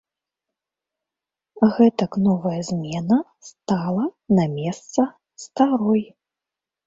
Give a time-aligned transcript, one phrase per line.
[1.75, 3.19] Гэтак новая змена
[3.49, 4.05] стала
[4.39, 5.01] на месца
[5.47, 6.03] старой.